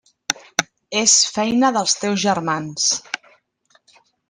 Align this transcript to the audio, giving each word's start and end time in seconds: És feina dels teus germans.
És 1.01 1.17
feina 1.35 1.71
dels 1.77 1.95
teus 2.05 2.19
germans. 2.25 2.91